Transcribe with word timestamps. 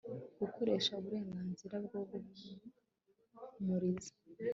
Gukoresha 0.41 0.91
uburenganzira 0.99 1.75
bwo 1.85 1.99
guhumuriza 2.09 4.11